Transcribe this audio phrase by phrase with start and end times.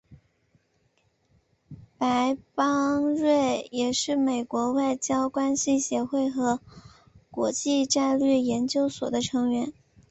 [1.99, 6.59] 白邦瑞也是美国外交关系协会和
[7.29, 9.71] 国际战略研究所的成员。